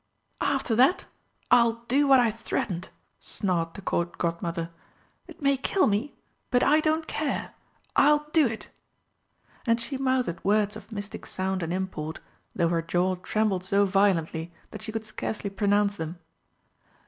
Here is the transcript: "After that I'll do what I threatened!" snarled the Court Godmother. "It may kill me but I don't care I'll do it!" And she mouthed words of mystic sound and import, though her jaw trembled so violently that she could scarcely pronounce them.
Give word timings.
"After 0.41 0.73
that 0.77 1.05
I'll 1.51 1.83
do 1.87 2.07
what 2.07 2.19
I 2.19 2.31
threatened!" 2.31 2.89
snarled 3.19 3.75
the 3.75 3.83
Court 3.83 4.17
Godmother. 4.17 4.71
"It 5.27 5.43
may 5.43 5.57
kill 5.57 5.85
me 5.85 6.15
but 6.49 6.63
I 6.63 6.79
don't 6.79 7.05
care 7.05 7.53
I'll 7.95 8.27
do 8.33 8.47
it!" 8.47 8.69
And 9.67 9.79
she 9.79 9.97
mouthed 9.99 10.43
words 10.43 10.75
of 10.75 10.91
mystic 10.91 11.27
sound 11.27 11.61
and 11.61 11.71
import, 11.71 12.19
though 12.55 12.69
her 12.69 12.81
jaw 12.81 13.13
trembled 13.13 13.63
so 13.63 13.85
violently 13.85 14.51
that 14.71 14.81
she 14.81 14.91
could 14.91 15.05
scarcely 15.05 15.51
pronounce 15.51 15.97
them. 15.97 16.17